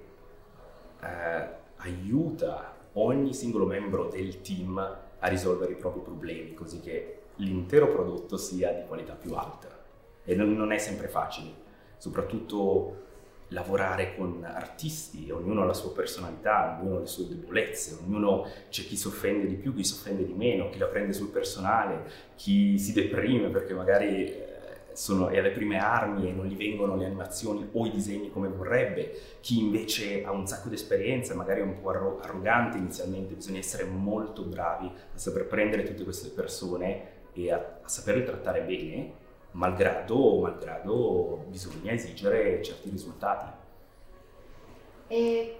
eh, 1.00 1.48
aiuta 1.76 2.74
ogni 2.94 3.34
singolo 3.34 3.66
membro 3.66 4.08
del 4.08 4.40
team 4.40 4.78
a 4.78 5.28
risolvere 5.28 5.72
i 5.72 5.76
propri 5.76 6.00
problemi, 6.00 6.54
così 6.54 6.80
che 6.80 7.20
l'intero 7.36 7.88
prodotto 7.88 8.36
sia 8.36 8.72
di 8.72 8.86
qualità 8.86 9.14
più 9.14 9.34
alta. 9.34 9.75
E 10.26 10.34
non, 10.34 10.54
non 10.54 10.72
è 10.72 10.78
sempre 10.78 11.08
facile 11.08 11.64
soprattutto 11.98 13.04
lavorare 13.50 14.16
con 14.16 14.44
artisti, 14.44 15.30
ognuno 15.30 15.62
ha 15.62 15.66
la 15.66 15.72
sua 15.72 15.92
personalità, 15.92 16.78
ognuno 16.80 16.96
ha 16.96 17.00
le 17.00 17.06
sue 17.06 17.28
debolezze, 17.28 17.96
ognuno 18.04 18.44
c'è 18.70 18.82
chi 18.82 18.96
si 18.96 19.06
offende 19.06 19.46
di 19.46 19.54
più, 19.54 19.72
chi 19.72 19.84
si 19.84 19.94
offende 19.94 20.26
di 20.26 20.32
meno, 20.32 20.68
chi 20.68 20.78
la 20.78 20.86
prende 20.86 21.12
sul 21.12 21.28
personale, 21.28 22.10
chi 22.34 22.76
si 22.78 22.92
deprime 22.92 23.48
perché 23.48 23.72
magari 23.72 24.26
eh, 24.26 24.54
sono, 24.94 25.28
è 25.28 25.38
alle 25.38 25.52
prime 25.52 25.78
armi 25.78 26.28
e 26.28 26.32
non 26.32 26.46
gli 26.46 26.56
vengono 26.56 26.96
le 26.96 27.04
animazioni 27.04 27.68
o 27.70 27.86
i 27.86 27.90
disegni 27.90 28.30
come 28.30 28.48
vorrebbe, 28.48 29.12
chi 29.40 29.60
invece 29.60 30.24
ha 30.24 30.32
un 30.32 30.46
sacco 30.48 30.68
di 30.68 30.74
esperienza, 30.74 31.36
magari 31.36 31.60
è 31.60 31.64
un 31.64 31.80
po' 31.80 31.90
arrogante 31.90 32.78
inizialmente, 32.78 33.34
bisogna 33.34 33.58
essere 33.58 33.84
molto 33.84 34.42
bravi 34.42 34.86
a 34.86 35.18
saper 35.18 35.46
prendere 35.46 35.84
tutte 35.84 36.02
queste 36.02 36.30
persone 36.30 37.14
e 37.32 37.52
a, 37.52 37.78
a 37.80 37.88
saperle 37.88 38.24
trattare 38.24 38.62
bene 38.62 39.24
malgrado, 39.56 40.40
malgrado 40.42 41.44
bisogna 41.48 41.92
esigere 41.92 42.62
certi 42.62 42.90
risultati. 42.90 43.46
E 45.08 45.56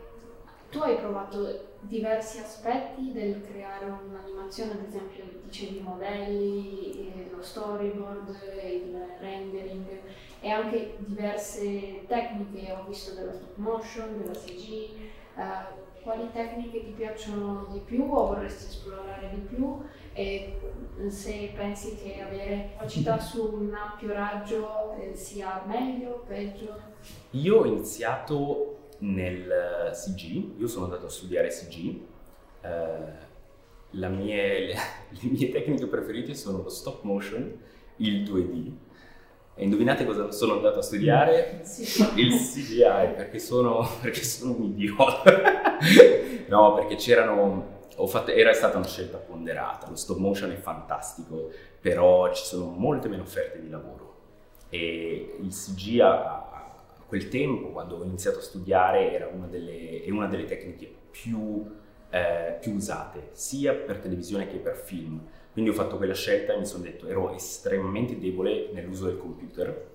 tu 0.70 0.82
hai 0.82 0.96
provato 0.96 1.74
diversi 1.80 2.38
aspetti 2.38 3.12
del 3.12 3.42
creare 3.42 3.86
un'animazione, 3.86 4.72
ad 4.72 4.84
esempio 4.86 5.24
dicevi 5.44 5.78
i 5.78 5.82
modelli, 5.82 7.12
eh, 7.14 7.30
lo 7.30 7.42
storyboard, 7.42 8.28
il 8.64 9.06
rendering 9.18 10.00
e 10.40 10.50
anche 10.50 10.96
diverse 10.98 12.04
tecniche, 12.06 12.72
ho 12.72 12.84
visto 12.86 13.14
della 13.14 13.32
stop 13.32 13.56
motion, 13.56 14.18
della 14.18 14.38
CG, 14.38 14.90
uh, 15.36 15.85
quali 16.06 16.30
tecniche 16.32 16.84
ti 16.84 16.92
piacciono 16.92 17.66
di 17.72 17.80
più 17.80 18.04
o 18.04 18.28
vorresti 18.28 18.66
esplorare 18.70 19.28
di 19.34 19.40
più 19.40 19.82
e 20.12 20.56
se 21.08 21.50
pensi 21.56 21.96
che 21.96 22.20
avere 22.20 22.70
capacità 22.76 23.18
su 23.18 23.56
un 23.60 23.74
ampio 23.74 24.12
raggio 24.12 24.94
eh, 24.94 25.16
sia 25.16 25.64
meglio 25.66 26.10
o 26.10 26.24
peggio? 26.24 26.78
Io 27.30 27.56
ho 27.58 27.66
iniziato 27.66 28.90
nel 28.98 29.90
CG, 29.92 30.58
io 30.58 30.68
sono 30.68 30.84
andato 30.84 31.06
a 31.06 31.10
studiare 31.10 31.48
CG, 31.48 32.00
eh, 32.60 33.12
mie, 33.90 34.66
le 35.10 35.28
mie 35.28 35.50
tecniche 35.50 35.86
preferite 35.86 36.34
sono 36.34 36.62
lo 36.62 36.68
stop 36.68 37.02
motion, 37.02 37.52
il 37.96 38.22
2D, 38.22 38.72
e 39.58 39.64
indovinate 39.64 40.04
cosa 40.04 40.30
sono 40.32 40.56
andato 40.56 40.80
a 40.80 40.82
studiare? 40.82 41.60
Sì. 41.62 42.02
Il 42.16 42.34
CGI, 42.34 43.14
perché 43.16 43.38
sono, 43.38 43.88
perché 44.02 44.22
sono 44.22 44.52
un 44.52 44.64
idiota. 44.64 45.78
no, 46.48 46.74
perché 46.74 46.96
c'erano... 46.96 47.74
Fatto, 48.06 48.30
era 48.30 48.52
stata 48.52 48.76
una 48.76 48.86
scelta 48.86 49.16
ponderata, 49.16 49.88
lo 49.88 49.96
stop 49.96 50.18
motion 50.18 50.50
è 50.50 50.56
fantastico, 50.56 51.50
però 51.80 52.30
ci 52.34 52.44
sono 52.44 52.66
molte 52.66 53.08
meno 53.08 53.22
offerte 53.22 53.58
di 53.58 53.70
lavoro. 53.70 54.14
E 54.68 55.38
il 55.40 55.48
CGI 55.48 56.00
a, 56.00 56.74
quel 57.06 57.28
tempo, 57.30 57.68
quando 57.68 57.96
ho 57.96 58.04
iniziato 58.04 58.38
a 58.38 58.42
studiare, 58.42 59.10
era 59.10 59.28
una 59.32 59.46
delle, 59.46 60.02
è 60.02 60.10
una 60.10 60.26
delle 60.26 60.44
tecniche 60.44 60.92
più, 61.10 61.64
eh, 62.10 62.58
più 62.60 62.74
usate, 62.74 63.30
sia 63.32 63.72
per 63.72 64.00
televisione 64.00 64.46
che 64.46 64.58
per 64.58 64.76
film 64.76 65.26
quindi 65.56 65.72
ho 65.72 65.74
fatto 65.74 65.96
quella 65.96 66.12
scelta 66.12 66.52
e 66.52 66.58
mi 66.58 66.66
sono 66.66 66.82
detto, 66.82 67.08
ero 67.08 67.32
estremamente 67.32 68.18
debole 68.18 68.68
nell'uso 68.74 69.06
del 69.06 69.16
computer, 69.16 69.88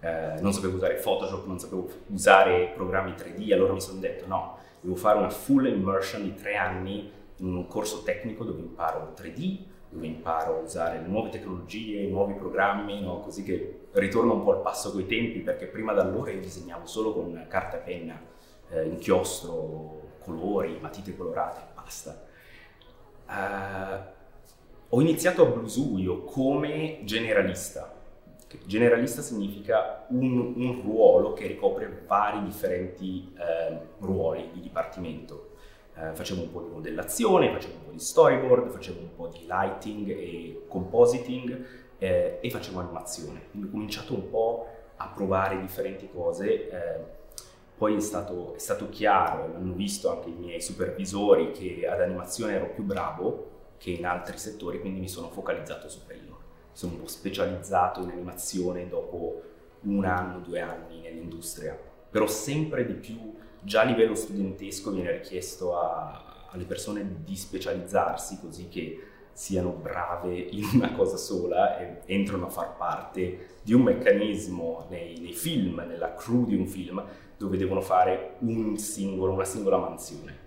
eh, 0.00 0.40
non 0.40 0.52
sapevo 0.52 0.74
usare 0.74 0.94
Photoshop, 0.94 1.46
non 1.46 1.60
sapevo 1.60 1.88
usare 2.08 2.72
programmi 2.74 3.12
3D, 3.12 3.52
allora 3.52 3.74
mi 3.74 3.80
sono 3.80 4.00
detto 4.00 4.26
no, 4.26 4.58
devo 4.80 4.96
fare 4.96 5.18
una 5.18 5.30
full 5.30 5.66
immersion 5.66 6.24
di 6.24 6.34
tre 6.34 6.56
anni 6.56 7.12
in 7.36 7.54
un 7.54 7.68
corso 7.68 8.02
tecnico 8.02 8.42
dove 8.42 8.58
imparo 8.58 9.14
3D, 9.16 9.58
dove 9.88 10.04
imparo 10.04 10.56
a 10.56 10.60
usare 10.62 10.98
nuove 10.98 11.28
tecnologie, 11.28 12.08
nuovi 12.08 12.34
programmi, 12.34 13.00
no? 13.00 13.20
così 13.20 13.44
che 13.44 13.82
ritorno 13.92 14.34
un 14.34 14.42
po' 14.42 14.50
al 14.50 14.62
passo 14.62 14.90
coi 14.90 15.06
tempi, 15.06 15.38
perché 15.38 15.66
prima 15.66 15.92
da 15.92 16.02
allora 16.02 16.32
io 16.32 16.40
disegnavo 16.40 16.86
solo 16.86 17.12
con 17.12 17.46
carta 17.48 17.76
e 17.76 17.80
penna, 17.82 18.20
eh, 18.68 18.84
inchiostro, 18.86 20.08
colori, 20.24 20.76
matite 20.80 21.16
colorate, 21.16 21.60
basta. 21.72 22.20
Uh, 23.26 24.13
ho 24.88 25.00
iniziato 25.00 25.42
a 25.42 25.46
Blusuio 25.46 26.22
come 26.22 27.00
generalista. 27.04 27.92
Generalista 28.66 29.20
significa 29.20 30.06
un, 30.10 30.54
un 30.56 30.80
ruolo 30.82 31.32
che 31.32 31.48
ricopre 31.48 32.04
vari 32.06 32.44
differenti 32.44 33.32
eh, 33.36 33.78
ruoli 33.98 34.50
di 34.52 34.60
dipartimento. 34.60 35.50
Eh, 35.96 36.14
facevo 36.14 36.42
un 36.42 36.52
po' 36.52 36.60
di 36.60 36.70
modellazione, 36.70 37.50
facevo 37.50 37.74
un 37.74 37.84
po' 37.86 37.90
di 37.90 37.98
storyboard, 37.98 38.70
facevo 38.70 39.00
un 39.00 39.14
po' 39.16 39.26
di 39.26 39.44
lighting 39.48 40.08
e 40.10 40.64
compositing 40.68 41.66
eh, 41.98 42.38
e 42.40 42.50
facevo 42.50 42.78
animazione. 42.78 43.42
Quindi 43.50 43.68
ho 43.68 43.70
cominciato 43.72 44.14
un 44.14 44.30
po' 44.30 44.68
a 44.96 45.08
provare 45.08 45.60
differenti 45.60 46.08
cose. 46.12 46.68
Eh, 46.68 47.22
poi 47.76 47.96
è 47.96 48.00
stato, 48.00 48.54
è 48.54 48.58
stato 48.58 48.88
chiaro, 48.88 49.48
l'hanno 49.52 49.72
visto 49.72 50.10
anche 50.12 50.28
i 50.28 50.34
miei 50.34 50.60
supervisori, 50.60 51.50
che 51.50 51.88
ad 51.88 52.00
animazione 52.00 52.54
ero 52.54 52.70
più 52.72 52.84
bravo 52.84 53.53
che 53.78 53.90
in 53.90 54.06
altri 54.06 54.38
settori, 54.38 54.80
quindi 54.80 55.00
mi 55.00 55.08
sono 55.08 55.28
focalizzato 55.28 55.88
su 55.88 56.04
quello. 56.04 56.22
Mi 56.70 56.76
sono 56.76 56.92
un 56.92 57.00
po' 57.00 57.08
specializzato 57.08 58.00
in 58.00 58.10
animazione 58.10 58.88
dopo 58.88 59.42
un 59.82 60.04
anno, 60.04 60.40
due 60.40 60.60
anni 60.60 61.00
nell'industria, 61.00 61.78
però 62.10 62.26
sempre 62.26 62.86
di 62.86 62.94
più, 62.94 63.34
già 63.60 63.82
a 63.82 63.84
livello 63.84 64.14
studentesco 64.14 64.90
viene 64.90 65.12
richiesto 65.12 65.78
a, 65.78 66.48
alle 66.50 66.64
persone 66.64 67.22
di 67.24 67.36
specializzarsi 67.36 68.38
così 68.40 68.68
che 68.68 68.98
siano 69.32 69.70
brave 69.70 70.34
in 70.36 70.64
una 70.74 70.92
cosa 70.92 71.16
sola 71.16 71.78
e 71.78 72.00
entrano 72.06 72.46
a 72.46 72.50
far 72.50 72.76
parte 72.76 73.56
di 73.62 73.74
un 73.74 73.82
meccanismo 73.82 74.86
nei, 74.88 75.18
nei 75.18 75.32
film, 75.32 75.84
nella 75.86 76.14
crew 76.14 76.46
di 76.46 76.54
un 76.54 76.66
film, 76.66 77.04
dove 77.36 77.56
devono 77.56 77.80
fare 77.80 78.36
un 78.40 78.76
singolo, 78.78 79.32
una 79.32 79.44
singola 79.44 79.78
mansione 79.78 80.44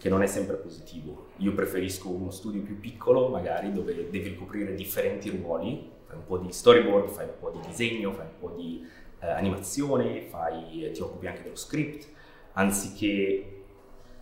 che 0.00 0.08
non 0.08 0.22
è 0.22 0.26
sempre 0.26 0.56
positivo. 0.56 1.26
Io 1.36 1.52
preferisco 1.52 2.08
uno 2.08 2.30
studio 2.30 2.62
più 2.62 2.80
piccolo, 2.80 3.28
magari, 3.28 3.70
dove 3.70 3.94
devi 3.94 4.30
ricoprire 4.30 4.72
differenti 4.74 5.28
ruoli, 5.28 5.90
fai 6.06 6.16
un 6.16 6.24
po' 6.24 6.38
di 6.38 6.50
storyboard, 6.50 7.10
fai 7.10 7.26
un 7.26 7.38
po' 7.38 7.50
di 7.50 7.60
disegno, 7.66 8.10
fai 8.12 8.24
un 8.24 8.38
po' 8.38 8.54
di 8.56 8.82
eh, 9.20 9.28
animazione, 9.28 10.22
fai, 10.22 10.86
eh, 10.86 10.92
ti 10.92 11.02
occupi 11.02 11.26
anche 11.26 11.42
dello 11.42 11.54
script, 11.54 12.08
anziché 12.54 13.64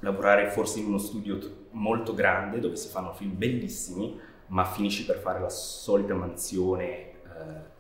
lavorare 0.01 0.51
forse 0.51 0.81
in 0.81 0.87
uno 0.87 0.99
studio 0.99 1.39
t- 1.39 1.49
molto 1.71 2.13
grande 2.13 2.59
dove 2.59 2.75
si 2.75 2.89
fanno 2.89 3.13
film 3.13 3.39
bellissimi, 3.39 4.19
ma 4.49 4.65
finisci 4.65 5.05
per 5.05 5.19
fare 5.19 5.39
la 5.39 5.49
solita 5.49 6.13
mansione 6.15 7.13
eh, 7.23 7.77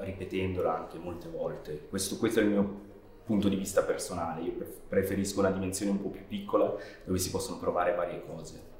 ripetendola 0.00 0.74
anche 0.74 0.96
molte 0.96 1.28
volte. 1.28 1.86
Questo, 1.90 2.16
questo 2.16 2.40
è 2.40 2.44
il 2.44 2.48
mio 2.48 2.85
punto 3.26 3.48
di 3.48 3.56
vista 3.56 3.82
personale, 3.82 4.42
io 4.42 4.52
preferisco 4.88 5.40
una 5.40 5.50
dimensione 5.50 5.90
un 5.90 6.00
po' 6.00 6.08
più 6.08 6.26
piccola 6.26 6.74
dove 7.04 7.18
si 7.18 7.30
possono 7.30 7.58
provare 7.58 7.94
varie 7.94 8.22
cose. 8.24 8.74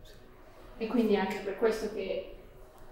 E 0.78 0.86
quindi 0.86 1.14
è 1.14 1.18
anche 1.18 1.40
per 1.40 1.58
questo 1.58 1.92
che 1.92 2.32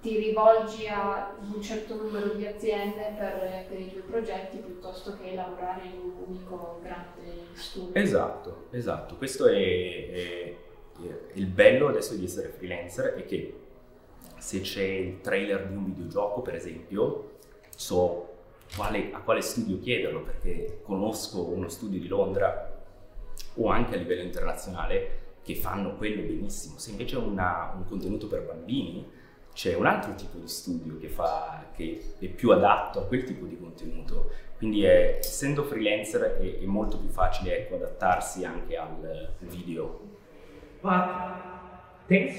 ti 0.00 0.18
rivolgi 0.18 0.86
a 0.86 1.34
un 1.40 1.62
certo 1.62 1.94
numero 1.94 2.34
di 2.34 2.46
aziende 2.46 3.14
per, 3.16 3.66
per, 3.68 3.80
i 3.80 3.90
tuoi 3.90 4.02
progetti 4.02 4.58
piuttosto 4.58 5.16
che 5.16 5.34
lavorare 5.34 5.86
in 5.86 5.98
un 5.98 6.12
unico 6.26 6.80
grande 6.82 7.46
studio. 7.54 7.94
Esatto, 7.94 8.66
esatto. 8.70 9.16
Questo 9.16 9.46
è, 9.46 9.52
è, 9.54 10.12
è 10.12 10.56
il 11.34 11.46
bello 11.46 11.88
adesso 11.88 12.14
di 12.14 12.24
essere 12.24 12.48
freelancer 12.48 13.14
è 13.14 13.24
che 13.24 13.60
se 14.36 14.60
c'è 14.60 14.82
il 14.82 15.20
trailer 15.22 15.68
di 15.68 15.76
un 15.76 15.86
videogioco, 15.86 16.42
per 16.42 16.54
esempio, 16.56 17.38
so 17.74 18.33
quale, 18.76 19.10
a 19.12 19.18
quale 19.20 19.40
studio 19.40 19.78
chiederlo, 19.78 20.22
perché 20.22 20.80
conosco 20.82 21.48
uno 21.48 21.68
studio 21.68 22.00
di 22.00 22.08
Londra 22.08 22.82
o 23.56 23.68
anche 23.68 23.94
a 23.94 23.98
livello 23.98 24.22
internazionale 24.22 25.22
che 25.42 25.54
fanno 25.54 25.96
quello 25.96 26.22
benissimo. 26.22 26.78
Se 26.78 26.90
invece 26.90 27.16
è 27.16 27.18
un 27.18 27.84
contenuto 27.86 28.26
per 28.26 28.42
bambini, 28.42 29.06
c'è 29.52 29.74
un 29.74 29.86
altro 29.86 30.14
tipo 30.14 30.38
di 30.38 30.48
studio 30.48 30.98
che, 30.98 31.08
fa, 31.08 31.66
che 31.74 32.14
è 32.18 32.26
più 32.26 32.50
adatto 32.50 33.00
a 33.00 33.06
quel 33.06 33.22
tipo 33.24 33.46
di 33.46 33.56
contenuto. 33.56 34.30
Quindi 34.56 34.84
è, 34.84 35.18
essendo 35.20 35.62
freelancer 35.62 36.38
è, 36.38 36.58
è, 36.58 36.64
molto 36.64 36.98
più 36.98 37.08
facile 37.08 37.58
ecco, 37.58 37.76
adattarsi 37.76 38.44
anche 38.44 38.76
al 38.76 39.28
video. 39.38 40.00
But 40.80 41.06
thanks 42.08 42.34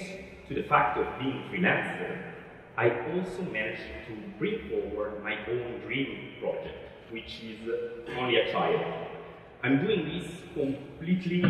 to 0.47 0.53
the 0.53 0.63
fact 0.63 0.97
of 0.97 1.05
being 1.17 1.47
freelancer, 1.47 2.34
I 2.77 2.89
also 2.89 3.41
managed 3.53 3.83
to 4.07 4.13
bring 4.37 4.59
forward 4.67 5.23
my 5.23 5.37
own 5.49 5.79
dream 5.85 6.33
project, 6.41 6.75
which 7.09 7.41
is 7.41 7.57
Only 8.17 8.35
a 8.35 8.51
Child. 8.51 9.07
I'm 9.63 9.79
doing 9.79 10.03
this 10.09 10.29
completely 10.53 11.41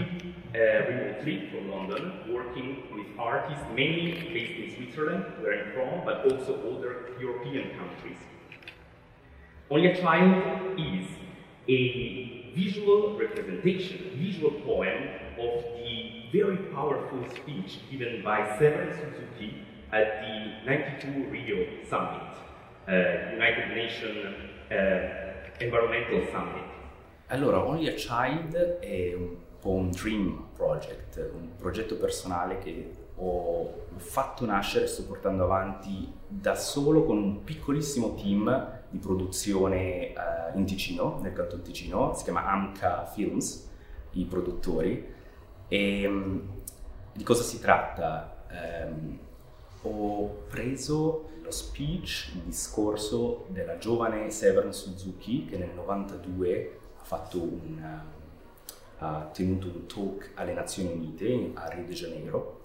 uh, 0.53 0.87
remotely 0.87 1.49
from 1.49 1.71
London, 1.71 2.31
working 2.31 2.83
with 2.93 3.07
artists 3.17 3.65
mainly 3.75 4.11
based 4.33 4.51
in 4.51 4.75
Switzerland, 4.75 5.25
where 5.41 5.65
I'm 5.65 5.73
from, 5.73 6.05
but 6.05 6.31
also 6.31 6.77
other 6.77 7.09
European 7.19 7.71
countries. 7.71 8.17
Only 9.71 9.87
a 9.87 9.99
Child 9.99 10.79
is 10.79 11.07
a 11.67 12.51
visual 12.55 13.17
representation, 13.17 14.11
visual 14.15 14.51
poem 14.61 15.09
of 15.39 15.63
the 15.77 16.29
very 16.31 16.57
powerful 16.71 17.25
speech 17.31 17.79
given 17.89 18.21
by 18.23 18.57
Severin 18.59 18.93
Suzuki 18.93 19.65
at 19.91 20.21
the 20.21 20.65
92 20.65 21.29
Rio 21.29 21.65
Summit, 21.87 22.21
uh, 22.87 23.33
United 23.33 23.69
Nations 23.75 24.35
uh, 24.69 25.63
Environmental 25.63 26.27
Summit. 26.31 26.63
Allora, 27.27 27.65
Only 27.65 27.87
a 27.87 27.93
Child 27.93 28.79
è 28.79 29.13
un 29.13 29.35
po' 29.59 29.71
un 29.71 29.89
dream 29.89 30.49
project, 30.53 31.31
un 31.33 31.55
progetto 31.55 31.97
personale 31.97 32.59
che 32.59 32.91
ho 33.15 33.85
fatto 33.95 34.45
nascere 34.45 34.85
e 34.85 34.87
sto 34.87 35.05
portando 35.05 35.45
avanti 35.45 36.11
da 36.27 36.55
solo 36.55 37.03
con 37.03 37.17
un 37.17 37.43
piccolissimo 37.43 38.13
team 38.15 38.83
di 38.89 38.99
produzione 38.99 40.13
uh, 40.15 40.57
in 40.57 40.65
Ticino, 40.65 41.19
nel 41.21 41.33
canton 41.33 41.61
Ticino, 41.61 42.13
si 42.13 42.23
chiama 42.25 42.45
Amca 42.45 43.05
Films, 43.05 43.71
i 44.11 44.25
produttori. 44.25 45.13
E 45.67 46.05
um, 46.05 46.61
di 47.13 47.23
cosa 47.23 47.41
si 47.41 47.59
tratta? 47.59 48.45
Um, 48.51 49.19
ho 49.85 50.45
preso 50.49 51.29
lo 51.41 51.51
speech, 51.51 52.31
il 52.33 52.41
discorso 52.41 53.45
della 53.49 53.77
giovane 53.77 54.31
Severin 54.31 54.73
Suzuki 54.73 55.45
che 55.45 55.57
nel 55.57 55.73
92 55.75 56.79
ha 56.99 57.03
fatto 57.03 57.41
un, 57.41 58.01
ha 58.97 59.29
tenuto 59.31 59.67
un 59.67 59.85
talk 59.85 60.31
alle 60.33 60.53
Nazioni 60.53 60.91
Unite 60.91 61.51
a 61.53 61.67
Rio 61.67 61.85
de 61.85 61.93
Janeiro. 61.93 62.61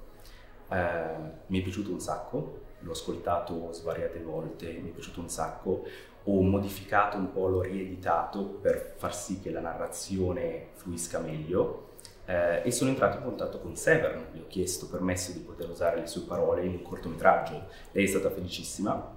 Eh, 0.68 1.04
mi 1.46 1.60
è 1.60 1.62
piaciuto 1.62 1.90
un 1.90 2.00
sacco, 2.00 2.60
l'ho 2.78 2.92
ascoltato 2.92 3.70
svariate 3.72 4.20
volte, 4.20 4.72
mi 4.72 4.88
è 4.88 4.92
piaciuto 4.92 5.20
un 5.20 5.28
sacco. 5.28 5.84
Ho 6.24 6.42
modificato 6.42 7.18
un 7.18 7.32
po', 7.32 7.48
l'ho 7.48 7.60
rieditato 7.60 8.44
per 8.44 8.94
far 8.96 9.14
sì 9.14 9.40
che 9.40 9.50
la 9.50 9.60
narrazione 9.60 10.68
fluisca 10.72 11.18
meglio 11.18 11.88
eh, 12.30 12.62
e 12.62 12.70
sono 12.70 12.90
entrato 12.90 13.16
in 13.16 13.24
contatto 13.24 13.58
con 13.58 13.74
Severn, 13.74 14.26
gli 14.32 14.38
ho 14.38 14.46
chiesto 14.46 14.86
permesso 14.88 15.32
di 15.32 15.40
poter 15.40 15.68
usare 15.68 15.98
le 15.98 16.06
sue 16.06 16.22
parole 16.22 16.64
in 16.64 16.74
un 16.74 16.82
cortometraggio. 16.82 17.64
Lei 17.90 18.04
è 18.04 18.06
stata 18.06 18.30
felicissima 18.30 19.16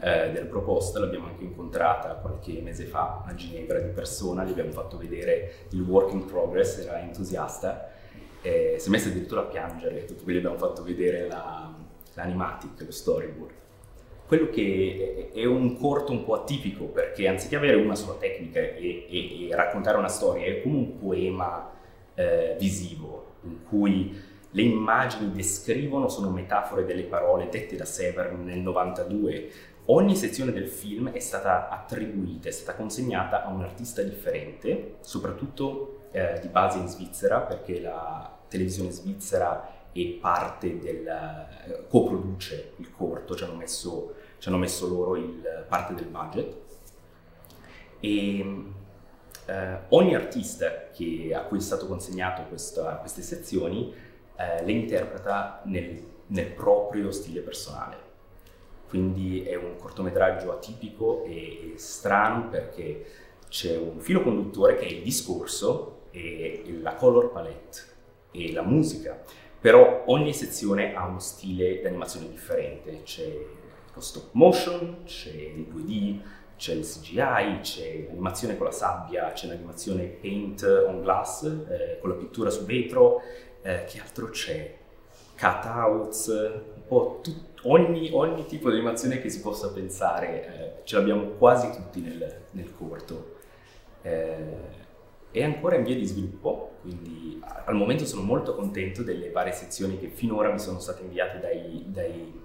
eh, 0.00 0.32
della 0.32 0.46
proposta, 0.46 0.98
l'abbiamo 0.98 1.26
anche 1.28 1.44
incontrata 1.44 2.14
qualche 2.14 2.60
mese 2.60 2.86
fa 2.86 3.22
a 3.24 3.34
Ginevra 3.34 3.78
di 3.78 3.90
persona, 3.90 4.42
gli 4.42 4.50
abbiamo 4.50 4.72
fatto 4.72 4.98
vedere 4.98 5.66
il 5.70 5.82
work 5.82 6.12
in 6.12 6.24
progress, 6.24 6.78
era 6.78 7.00
entusiasta, 7.00 7.90
eh, 8.42 8.74
si 8.76 8.88
è 8.88 8.90
messa 8.90 9.08
addirittura 9.08 9.42
a 9.42 9.44
piangere. 9.44 10.04
Dopo 10.04 10.24
che 10.24 10.32
gli 10.32 10.38
abbiamo 10.38 10.58
fatto 10.58 10.82
vedere 10.82 11.28
la, 11.28 11.72
l'animatic, 12.14 12.80
lo 12.84 12.90
storyboard. 12.90 13.54
Quello 14.26 14.48
che 14.48 15.30
è 15.32 15.44
un 15.44 15.76
corto 15.76 16.10
un 16.10 16.24
po' 16.24 16.34
atipico 16.34 16.86
perché 16.86 17.28
anziché 17.28 17.54
avere 17.54 17.76
una 17.76 17.94
sola 17.94 18.18
tecnica 18.18 18.58
e, 18.58 19.06
e, 19.08 19.48
e 19.48 19.54
raccontare 19.54 19.98
una 19.98 20.08
storia 20.08 20.46
è 20.46 20.62
come 20.62 20.76
un 20.76 20.98
poema 20.98 21.80
eh, 22.22 22.56
visivo 22.58 23.34
in 23.42 23.64
cui 23.68 24.30
le 24.54 24.62
immagini 24.62 25.32
descrivono, 25.32 26.08
sono 26.08 26.30
metafore 26.30 26.84
delle 26.84 27.04
parole 27.04 27.48
dette 27.48 27.76
da 27.76 27.84
Severn 27.84 28.44
nel 28.44 28.58
92. 28.58 29.50
Ogni 29.86 30.14
sezione 30.14 30.52
del 30.52 30.68
film 30.68 31.10
è 31.10 31.18
stata 31.18 31.68
attribuita, 31.68 32.48
è 32.48 32.52
stata 32.52 32.76
consegnata 32.76 33.44
a 33.44 33.48
un 33.48 33.62
artista 33.62 34.02
differente, 34.02 34.96
soprattutto 35.00 36.02
eh, 36.12 36.38
di 36.40 36.48
base 36.48 36.78
in 36.78 36.86
Svizzera, 36.86 37.40
perché 37.40 37.80
la 37.80 38.38
televisione 38.48 38.90
svizzera 38.90 39.80
è 39.92 40.04
parte 40.20 40.78
del, 40.78 41.06
eh, 41.06 41.86
coproduce 41.88 42.72
il 42.76 42.90
corto, 42.92 43.34
ci 43.34 43.44
hanno 43.44 43.54
messo, 43.56 44.14
ci 44.38 44.48
hanno 44.48 44.58
messo 44.58 44.86
loro 44.86 45.16
il, 45.16 45.64
parte 45.66 45.94
del 45.94 46.06
budget. 46.06 46.54
E 48.00 48.64
eh, 49.46 49.78
ogni 49.88 50.14
artista 50.14 50.90
che, 50.92 51.32
a 51.34 51.42
cui 51.42 51.58
è 51.58 51.60
stato 51.60 51.86
consegnato 51.86 52.42
questa, 52.44 52.96
queste 52.96 53.22
sezioni 53.22 53.92
eh, 54.36 54.64
le 54.64 54.72
interpreta 54.72 55.62
nel, 55.64 56.02
nel, 56.26 56.46
proprio 56.46 57.10
stile 57.10 57.40
personale. 57.40 58.10
Quindi 58.88 59.42
è 59.42 59.54
un 59.54 59.76
cortometraggio 59.76 60.52
atipico 60.52 61.24
e, 61.24 61.72
e 61.72 61.78
strano 61.78 62.48
perché 62.48 63.04
c'è 63.48 63.76
un 63.76 64.00
filo 64.00 64.22
conduttore 64.22 64.76
che 64.76 64.86
è 64.86 64.90
il 64.90 65.02
discorso 65.02 66.06
e 66.10 66.62
la 66.80 66.94
color 66.94 67.32
palette 67.32 67.80
e 68.30 68.52
la 68.52 68.62
musica, 68.62 69.22
però 69.60 70.04
ogni 70.06 70.32
sezione 70.32 70.94
ha 70.94 71.06
uno 71.06 71.18
stile 71.18 71.80
di 71.80 71.86
animazione 71.86 72.28
differente, 72.28 73.02
c'è 73.02 73.30
lo 73.94 74.00
stop 74.00 74.30
motion, 74.32 75.04
c'è 75.04 75.30
il 75.30 75.66
2D, 75.70 76.20
c'è 76.62 76.74
il 76.74 76.86
CGI, 76.86 77.58
c'è 77.60 78.04
l'animazione 78.06 78.56
con 78.56 78.66
la 78.66 78.72
sabbia, 78.72 79.32
c'è 79.32 79.48
l'animazione 79.48 80.04
paint 80.04 80.62
on 80.86 81.02
glass 81.02 81.42
eh, 81.42 81.98
con 82.00 82.10
la 82.10 82.14
pittura 82.14 82.50
su 82.50 82.64
vetro, 82.64 83.20
eh, 83.62 83.84
che 83.84 83.98
altro 83.98 84.28
c'è? 84.28 84.78
Cutouts, 85.36 86.28
un 86.28 86.86
po' 86.86 87.18
tut- 87.20 87.58
ogni, 87.62 88.10
ogni, 88.12 88.46
tipo 88.46 88.70
di 88.70 88.76
animazione 88.76 89.20
che 89.20 89.28
si 89.28 89.40
possa 89.40 89.72
pensare, 89.72 90.46
eh, 90.46 90.84
ce 90.84 90.94
l'abbiamo 90.94 91.30
quasi 91.30 91.68
tutti 91.72 92.00
nel, 92.00 92.42
nel 92.52 92.72
corto. 92.76 93.38
Eh, 94.02 94.80
è 95.32 95.42
ancora 95.42 95.74
in 95.74 95.82
via 95.82 95.96
di 95.96 96.04
sviluppo, 96.04 96.74
quindi 96.82 97.42
al 97.42 97.74
momento 97.74 98.06
sono 98.06 98.22
molto 98.22 98.54
contento 98.54 99.02
delle 99.02 99.30
varie 99.30 99.52
sezioni 99.52 99.98
che 99.98 100.10
finora 100.10 100.52
mi 100.52 100.60
sono 100.60 100.78
state 100.78 101.02
inviate 101.02 101.40
dai, 101.40 101.84
dai, 101.88 102.40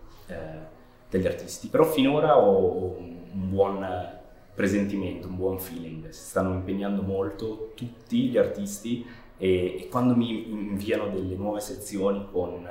dagli 1.10 1.26
artisti, 1.26 1.68
però 1.68 1.86
finora 1.86 2.38
ho 2.38 2.98
un 2.98 3.50
buon 3.50 4.16
presentimento, 4.54 5.28
un 5.28 5.36
buon 5.36 5.60
feeling, 5.60 6.10
si 6.10 6.24
stanno 6.24 6.54
impegnando 6.54 7.02
molto 7.02 7.72
tutti 7.76 8.28
gli 8.30 8.38
artisti 8.38 9.06
e, 9.38 9.82
e 9.82 9.88
quando 9.88 10.16
mi 10.16 10.50
inviano 10.50 11.10
delle 11.10 11.36
nuove 11.36 11.60
sezioni 11.60 12.28
con, 12.32 12.68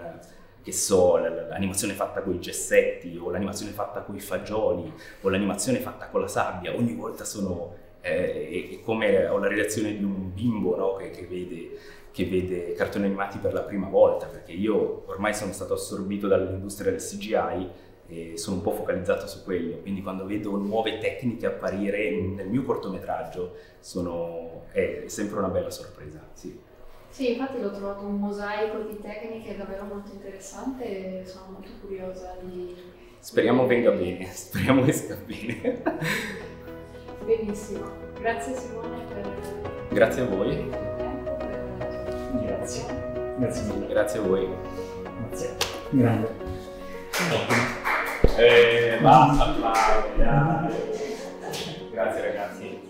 che 0.62 0.72
so, 0.72 1.16
l'animazione 1.16 1.94
fatta 1.94 2.22
con 2.22 2.34
i 2.34 2.40
gessetti 2.40 3.16
o 3.20 3.30
l'animazione 3.30 3.70
fatta 3.72 4.00
con 4.00 4.16
i 4.16 4.20
fagioli 4.20 4.92
o 5.20 5.28
l'animazione 5.28 5.78
fatta 5.78 6.08
con 6.08 6.20
la 6.20 6.28
sabbia, 6.28 6.74
ogni 6.74 6.94
volta 6.94 7.24
sono 7.24 7.84
eh, 8.06 8.78
è 8.78 8.80
come 8.82 9.26
ho 9.26 9.38
la 9.38 9.48
reazione 9.48 9.96
di 9.96 10.04
un 10.04 10.32
bimbo 10.32 10.76
no? 10.76 10.94
che, 10.94 11.10
che, 11.10 11.26
vede, 11.26 11.78
che, 12.12 12.24
vede, 12.26 12.72
cartoni 12.72 13.06
animati 13.06 13.38
per 13.38 13.52
la 13.52 13.62
prima 13.62 13.88
volta, 13.88 14.26
perché 14.26 14.52
io 14.52 15.04
ormai 15.06 15.34
sono 15.34 15.52
stato 15.52 15.74
assorbito 15.74 16.28
dall'industria 16.28 16.92
del 16.92 17.00
CGI 17.00 17.68
e 18.08 18.36
sono 18.36 18.56
un 18.56 18.62
po' 18.62 18.72
focalizzato 18.72 19.26
su 19.26 19.42
quello, 19.42 19.78
quindi 19.78 20.02
quando 20.02 20.26
vedo 20.26 20.56
nuove 20.56 20.98
tecniche 20.98 21.46
apparire 21.46 22.10
nel 22.10 22.48
mio 22.48 22.62
cortometraggio 22.62 23.54
sono, 23.80 24.66
è 24.72 25.04
sempre 25.06 25.38
una 25.38 25.48
bella 25.48 25.70
sorpresa. 25.70 26.20
Sì. 26.32 26.58
Sì, 27.08 27.32
infatti 27.32 27.60
l'ho 27.60 27.70
trovato 27.70 28.04
un 28.04 28.18
mosaico 28.18 28.80
di 28.80 29.00
tecniche 29.00 29.56
davvero 29.56 29.84
molto 29.84 30.12
interessante 30.12 31.20
e 31.20 31.26
sono 31.26 31.46
molto 31.52 31.70
curiosa 31.80 32.36
di... 32.40 32.74
Speriamo 33.18 33.66
venga 33.66 33.90
bene, 33.90 34.26
speriamo 34.30 34.84
esca 34.84 35.16
bene. 35.24 35.82
Benissimo, 37.24 37.90
grazie 38.20 38.54
Simone 38.54 39.04
per... 39.08 39.86
Grazie 39.90 40.22
a 40.22 40.26
voi. 40.26 40.68
Grazie, 42.44 42.84
grazie 43.38 43.72
mille. 43.72 43.86
Grazie 43.86 44.18
a 44.18 44.22
voi. 44.22 44.48
Grazie. 45.28 45.56
Grande. 45.90 47.75
Eh, 48.38 48.98
basta, 49.00 49.54
basta. 49.60 50.68
Grazie 51.90 52.20
ragazzi. 52.20 52.85